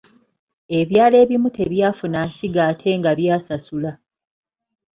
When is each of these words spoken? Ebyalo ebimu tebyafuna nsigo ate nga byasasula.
Ebyalo 0.79 1.15
ebimu 1.23 1.49
tebyafuna 1.57 2.19
nsigo 2.27 2.61
ate 2.71 2.89
nga 2.99 3.11
byasasula. 3.19 3.91